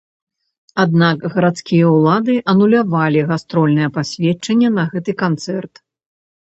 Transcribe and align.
Аднак 0.83 1.27
гарадскія 1.33 1.91
ўлады 1.97 2.33
анулявалі 2.55 3.21
гастрольнае 3.35 3.89
пасведчанне 4.01 4.77
на 4.83 4.91
гэты 4.97 5.11
канцэрт. 5.25 5.73